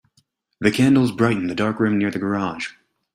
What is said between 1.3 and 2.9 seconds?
the dark room near to the garage.